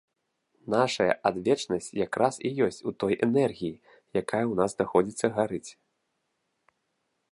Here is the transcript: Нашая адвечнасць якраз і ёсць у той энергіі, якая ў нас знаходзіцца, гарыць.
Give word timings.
Нашая 0.73 1.09
адвечнасць 1.29 1.89
якраз 2.05 2.39
і 2.49 2.53
ёсць 2.67 2.81
у 2.91 2.93
той 3.03 3.13
энергіі, 3.27 3.77
якая 4.21 4.43
ў 4.51 4.61
нас 4.61 4.69
знаходзіцца, 4.77 5.25
гарыць. 5.37 5.67